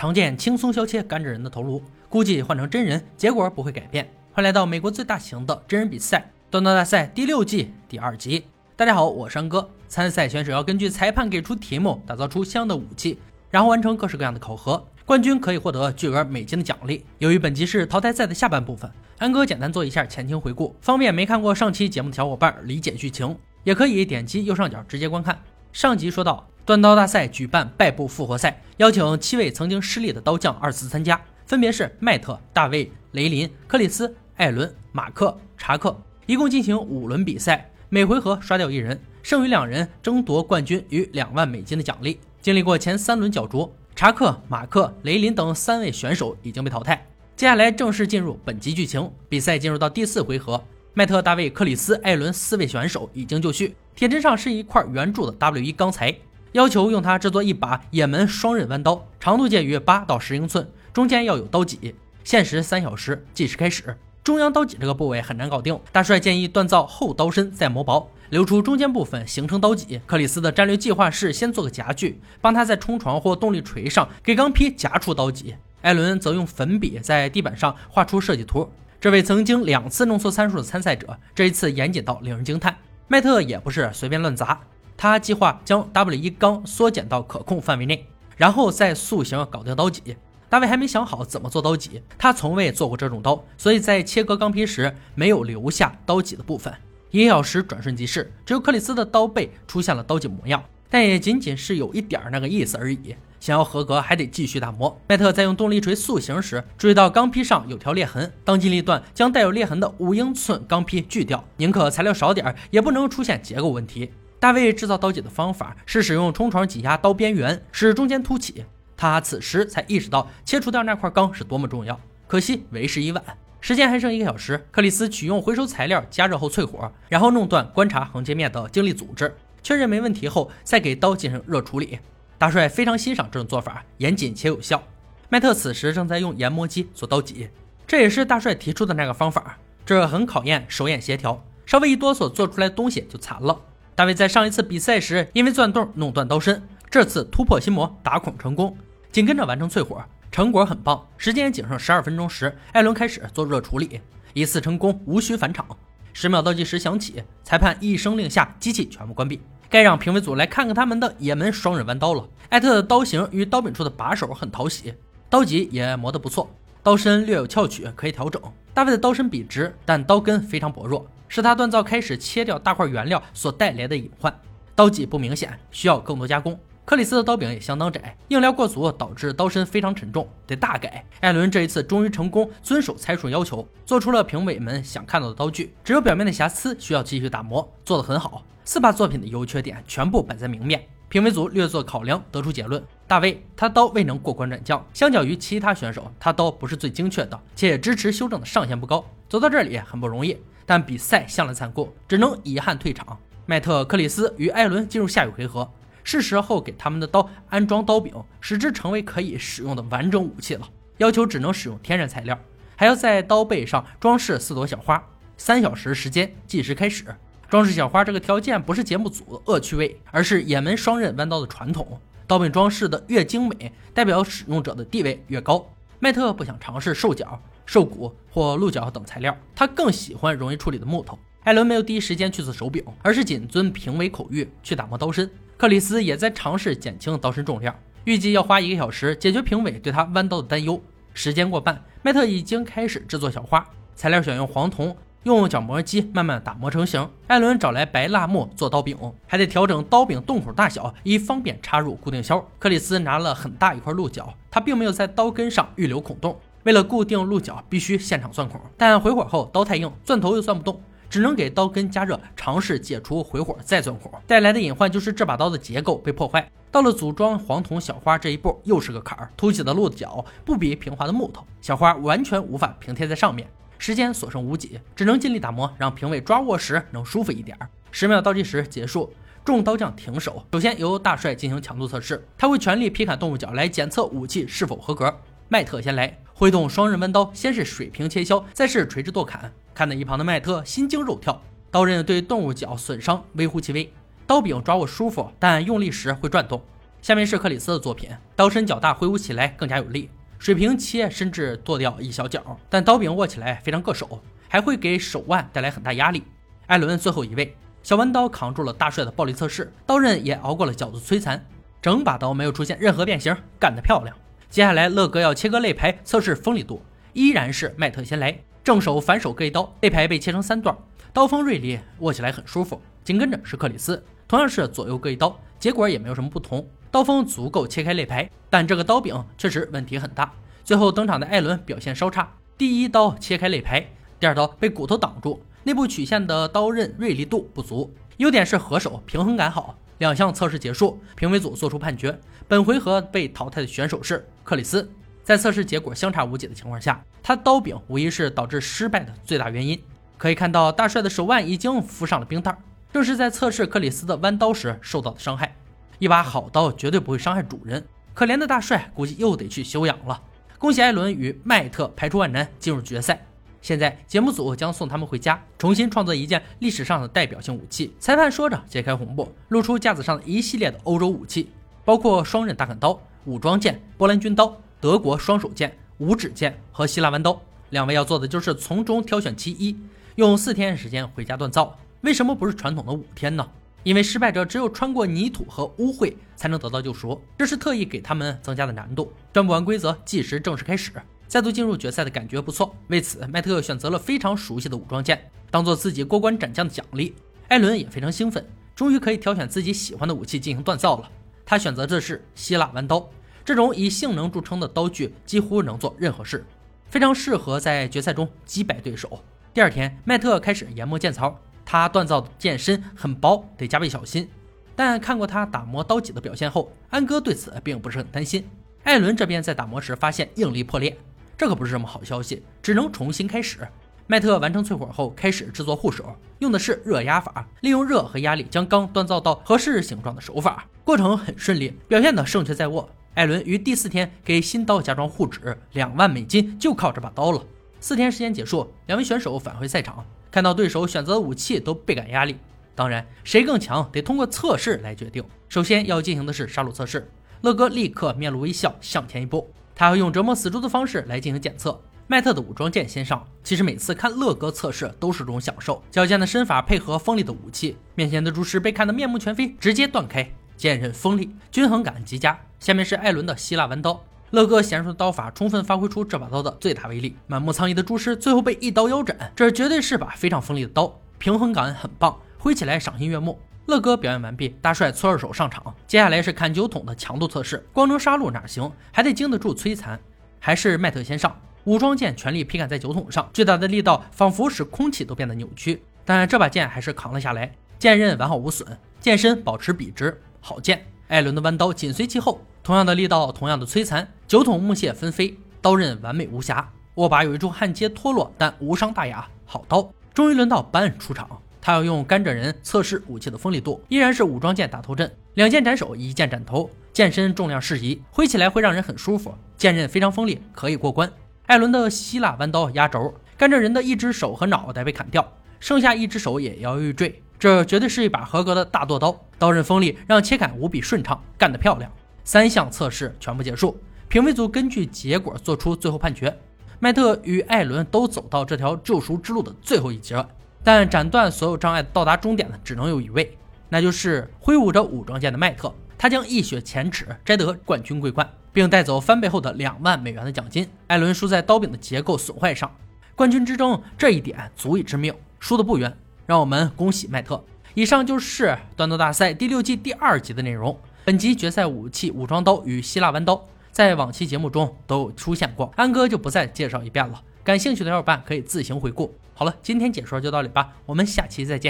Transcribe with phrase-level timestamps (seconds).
[0.00, 4.08] 常见轻松削切甘蔗人的头颅，估计换成真人，结果不会改变。
[4.32, 8.46] 欢迎来到美国最大型的真人比赛——断刀大赛第六季第二集。
[8.76, 9.68] 大家好，我是安哥。
[9.88, 13.18] 参赛选手要根据裁判给出题目，打造出相应的武器，
[13.50, 14.82] 然后完成各式各样的考核。
[15.04, 17.04] 冠军可以获得巨额美金的奖励。
[17.18, 23.36] 由于本集是淘汰赛的下半部分，安哥简单做一下前情回顾，方便没看过上期节目的小伙伴理解剧情。
[23.64, 25.38] 也可以点击右上角直接观看。
[25.74, 42.20] 上集说到，断刀大赛举办败部复活赛，邀请七位曾经失利的刀匠二次参加，分别是迈特、大卫、雷林、克里斯、艾伦、马克、查克，一共进行五轮比赛，每回合刷掉一人，剩余两人争夺冠军与两万美金的奖励。
[42.40, 47.04] 经历过前三轮角逐，查克、马克、雷林等三位选手已经被淘汰。
[47.34, 50.62] 接下来正式进入本集剧情，比赛进入到第四回合。
[50.94, 56.14] 迈特、大卫、克里斯、艾伦四位选手已经就绪，铁砧上是一块圆柱的 W1 钢材，
[56.52, 63.96] 要求用它制作一把也门双刃弯刀，长度介于八到十英寸，中间要有刀脊，限时三小时，计时开始。
[64.24, 70.00] 中央刀脊这个部位很难搞定，大帅建议锻造后刀身再磨薄，留出中间部分形成刀脊。
[70.06, 75.54] 克里斯的战略计划是先做个夹具，帮他在冲床或动力锤上给钢坯夹出刀脊。
[75.82, 78.68] 艾伦则用粉笔在地板上画出设计图。
[79.00, 82.76] 这位曾经两次弄错参数的参赛者，这一次严谨到令人惊叹。
[83.08, 84.60] 迈特也不是随便乱砸，
[85.00, 88.06] 他计划将 W 一钢缩减到可控范围内，
[88.36, 90.14] 然后再塑形搞定刀脊。
[90.50, 96.70] 大卫还没想好怎么做刀脊，他从未做过这种刀，所以在切割钢坯时没有留下刀脊的部分。
[97.12, 103.16] 一小时转瞬即逝，只有克里斯的刀背出现了刀脊模样，但也仅仅是有一点那个意思而已。
[103.40, 105.00] 想要合格，还得继续打磨。
[105.08, 114.10] 迈特在用动力锤塑形时，注意到钢坯上有条裂痕，当机立断将带有裂痕的五英寸钢坯锯掉，宁可材料少点，也不能出现结构问题。
[114.40, 118.64] 大卫制造刀脊的方法是使用冲床挤压刀边缘，使中间凸起。
[118.96, 123.22] 他此时才意识到切除掉那块钢是多么重要，可惜为时已晚。
[123.60, 131.98] 时间还剩一个小时，克里斯取用回收材料加热后淬火，然后弄断观察横截面的晶粒组织，确认没问题后再给刀进行热处理。
[132.38, 134.82] 大帅非常欣赏这种做法，严谨且有效。
[135.28, 137.50] 迈特此时正在用研磨机做刀脊，
[137.86, 139.58] 这也是大帅提出的那个方法。
[139.84, 143.60] 这很考验手眼协调，稍微一哆嗦，做出来东西就残了。
[144.00, 148.74] 大卫在上一次比赛时因为钻洞弄断刀身，这次突破心魔，打孔成功，
[149.12, 150.02] 紧跟着完成淬火，
[150.32, 151.06] 成果很棒。
[151.18, 154.00] 时间仅剩十二分钟时，艾伦开始做热处理，
[154.32, 155.66] 一次成功，无需返场。
[156.14, 159.38] 十秒倒计时响起，裁判一声令下，机器全部关闭。
[159.68, 162.26] 该让评委组来看看他们的也门双刃弯刀了。
[162.48, 164.94] 艾特的刀型与刀柄处的把手很讨喜，
[165.28, 166.48] 刀脊也磨得不错，
[166.82, 168.40] 刀身略有翘曲，可以调整。
[168.72, 174.36] 大卫的刀身笔直，但刀根非常薄弱，是他锻造开始切掉大块原料所带来的隐患。
[174.74, 176.58] 刀脊不明显，需要更多加工。
[176.84, 181.04] 克里斯的刀柄也相当窄，硬料过足导致刀身非常沉重，得大改。
[181.20, 188.44] 艾伦这一次终于成功遵守参数要求，做出了评委们想看到的刀具，只有表面的瑕疵需要继续打磨，做得很好。
[188.64, 199.04] 四把作品的优缺点全部摆在明面，评委组略作考量，得出结论：大卫他刀未能过关斩将，相较于其他选手，他刀不是最精确的，且支持修正的上限不高。
[199.28, 200.36] 走到这里很不容易，
[200.70, 203.18] 但比赛向来残酷，只能遗憾退场。
[203.44, 205.68] 迈特、克里斯与艾伦进入下一回合，
[206.04, 210.68] 是时候给他们的刀安装刀柄，使之成为可以使用的完整武器了。
[210.98, 212.38] 要求只能使用天然材料，
[212.76, 215.04] 还要在刀背上装饰四朵小花。
[215.36, 217.04] 三小时时间，计时开始。
[217.48, 222.00] 装饰小花这个条件不是节目组的恶趣味，而是也门双刃弯刀的传统。
[222.28, 225.68] 刀柄装饰的越精美，代表使用者的地位越高。
[226.02, 231.18] 麦特不想尝试兽角、兽骨或鹿角等材料，他更喜欢容易处理的木头。
[231.44, 235.30] 艾伦没有第一时间去做手柄，而是谨遵评委口谕去打磨刀身。
[235.58, 240.82] 克里斯也在尝试减轻刀身重量，预计要花一个小时解决评委对他弯刀的担忧。
[241.12, 243.62] 时间过半，麦特已经开始制作小花，
[243.94, 244.96] 材料选用黄铜。
[245.24, 247.06] 用角磨机慢慢打磨成型。
[247.26, 252.42] 艾伦找来白蜡木做刀柄，还得调整刀柄洞口大小，以方便插入固定销。
[252.58, 258.58] 克里斯拿了很大一块鹿角，他并没有在刀根上预留孔洞，为了固定鹿角，必须现场钻孔。
[258.78, 260.80] 但回火后刀太硬，钻头又钻不动，
[261.10, 264.10] 只能给刀根加热，尝试解除回火再钻孔。
[264.26, 266.50] 带来的隐患就是这把刀的结构被破坏。
[266.70, 269.30] 到了组装黄铜小花这一步，又是个坎儿。
[269.36, 273.46] 凸起的鹿角不比平滑的木头，小花完全无法平贴在上面。
[273.80, 277.56] 时间所剩无几，只能尽力打磨，让评委抓握时能舒服一点。
[277.90, 279.10] 十秒倒计时结束，
[279.42, 280.44] 众刀匠停手。
[280.52, 285.18] 首先由大帅进行强度测试，他会全力劈砍动物角来检测武器是否合格。
[285.48, 289.50] 迈特先来，挥动双刃弯刀，先是水平切削，再是垂直剁砍。
[289.74, 291.40] 看在一旁的迈特心惊肉跳，
[291.70, 293.90] 刀刃对动物角损伤微乎其微，
[294.26, 296.62] 刀柄抓握舒服，但用力时会转动。
[297.00, 300.10] 下面是克里斯的作品，刀身较大，挥舞起来更加有力，
[300.40, 306.24] 水平切甚至剁掉一小角，但刀柄握起来非常硌手，还会给手腕带来很大压力。
[306.66, 311.44] 艾伦最后一位，小弯刀扛住了大帅的暴力测试，刀刃也熬过了角度摧残，
[311.82, 314.16] 整把刀没有出现任何变形，干得漂亮。
[314.48, 316.82] 接下来乐哥要切割肋排测试锋利度，
[317.12, 320.74] 依然是迈特先来，正手反手各一刀，肋排被切成三段，
[321.12, 322.80] 刀锋锐利，握起来很舒服。
[323.04, 326.66] 紧跟着是克里斯，同样是左右各一刀，结果也没有什么不同。
[326.90, 330.32] 刀锋足够切开肋排，但这个刀柄确实问题很大。
[330.64, 332.28] 最后登场的艾伦表现稍差，
[332.58, 333.86] 第一刀切开肋排，
[334.18, 337.92] 第二刀被骨头挡住，内部曲线的刀刃锐利度不足。
[338.16, 339.76] 优点是合手，平衡感好。
[339.98, 344.90] 两项测试结束，评委组作出判决：本回合被淘汰的选手是克里斯。
[345.22, 349.80] 在测试结果相差无几的情况下，他的刀柄无疑是导致失败的最大原因。
[350.18, 352.58] 可以看到，大帅的手腕已经敷上了冰袋，
[352.92, 355.54] 正是在测试克里斯的弯刀时受到的伤害。
[356.00, 360.20] 一把好刀绝对不会伤害主人，可怜的大帅估计又得去休养了。
[360.58, 363.26] 恭喜艾伦与迈特排除万难进入决赛，
[363.60, 367.94] 现在节目组将送他们回家，重新创作一件历史上的代表性武器。
[368.00, 371.50] 裁判说着，揭开红布，露出架子上的一系列的欧洲武器，
[371.84, 377.38] 包括双刃大砍刀、武装剑、波兰军刀、德国双手剑、五指剑和希腊弯刀。
[377.68, 379.76] 两位要做的就是从中挑选其一，
[380.16, 381.78] 用四天时间回家锻造。
[382.00, 383.46] 为什么不是传统的五天呢？
[383.82, 389.12] 因为失败者只有穿过泥土和污秽才能得到救赎，这是特意给他们增加的难度。
[389.32, 390.92] 转不完规则，计时正式开始。
[391.26, 397.14] 再度进入决赛的感觉不错，为此麦特选择了非常熟悉的武装剑，当做自己过关斩将的奖励。
[397.48, 398.44] 艾伦也非常兴奋，
[398.74, 401.08] 终于可以挑选自己喜欢的武器进行锻造了。
[401.46, 403.08] 他选择的是希腊弯刀，
[403.44, 406.44] 这种以性能著称的刀具几乎能做任何事，
[406.88, 409.22] 非常适合在决赛中击败对手。
[409.54, 411.40] 第二天，麦特开始研磨剑槽。
[411.72, 414.28] 他锻造的剑身很薄，得加倍小心。
[414.74, 418.44] 但看过他打磨刀脊的表现后，安哥对此并不是很担心。
[418.82, 420.98] 艾伦这边在打磨时发现应力破裂，
[421.38, 423.60] 这可不是什么好消息，只能重新开始。
[424.08, 432.90] 麦特完成淬火后，开始制作护手，用的是热压法，利用热和压力将钢锻造到合适形状的手法，过程很顺利，表现的胜券在握。
[433.14, 437.40] 艾伦于第四天给新刀加装护指，两万美金就靠这把刀了。
[437.78, 440.04] 四天时间结束，两位选手返回赛场。
[440.30, 442.36] 看到对手选择的武器都倍感压力，
[442.74, 445.24] 当然谁更强得通过测试来决定。
[445.48, 447.10] 首先要进行的是杀戮测试，
[447.40, 451.80] 乐哥立刻面露微笑向前一步，他要用折磨死猪的方式来进行检测。
[452.06, 462.36] 迈特的武装剑先上，其实每次看乐哥测试都是种享受，矫健的身法配合锋利的武器，面前的猪尸被看得面目全非，直接断开，剑刃锋利，均衡感极佳。
[462.58, 464.04] 下面是艾伦的希腊弯刀。
[464.30, 473.36] 乐哥娴熟的刀法充分发挥出这把刀的最大威力，满目苍夷的蛛尸最后被一刀腰斩，这绝对是把非常锋利的刀，平衡感很棒，挥起来赏心悦目。
[473.66, 479.98] 乐哥表演完毕，大帅搓二手上场，接下来是砍酒桶的强度测试，光能杀戮哪行，还得经得住摧残。
[480.38, 490.86] 还是迈特先上，武装剑全力劈砍在酒桶上，巨大的力道仿佛使空气都变得扭曲，但这把剑还是扛了下来，剑刃完好无损，剑身保持笔直，好剑。
[491.08, 492.40] 艾伦的弯刀紧随其后。
[492.62, 499.92] 同样的力道，同样的摧残，酒桶木屑纷飞，刀刃完美无瑕，握把有一处焊接脱落，但无伤大雅，好刀。
[500.14, 501.28] 终于轮到班恩出场，
[501.60, 511.10] 他要用甘蔗人测试武器的锋利度，依然是武装剑打头阵，两剑斩首，一剑斩头，剑身重量适宜，挥起来会让人很舒服，剑刃非常锋利，可以过关。
[511.46, 521.90] 艾伦的希腊弯刀压轴，甘蔗人的一只手和脑袋被砍掉，剩下一只手也摇摇欲坠，这绝对是一把合格的大剁刀，刀刃锋利，让切砍无比顺畅，干得漂亮。
[522.22, 523.76] 三项测试全部结束，
[524.10, 526.36] 评委组根据结果做出最后判决。
[526.80, 530.26] 麦特与艾伦都走到这条救赎之路的最后一节，
[530.64, 533.38] 但斩断所有障碍到达终点的只能有一位，
[533.68, 535.72] 那就是挥舞着武装剑的迈特。
[535.96, 540.68] 他将一雪前耻，摘得冠军桂冠，并带走翻倍后的两万美元的奖金。
[540.88, 542.68] 艾伦输在刀柄的结构损坏上，
[543.14, 545.96] 冠军之争这一点足以致命，输得不冤。
[546.26, 547.40] 让我们恭喜迈特。
[547.74, 550.76] 以上就是锻造大赛第六季第二集的内容。
[551.04, 553.40] 本集决赛武器武装刀与希腊弯刀，
[553.72, 557.22] 在往期节目中都有出现过，安哥就不再介绍一遍了。
[557.42, 559.14] 感兴趣的小伙伴可以自行回顾。
[559.34, 561.68] 好了，今天解说就到这里吧，我们下期再见。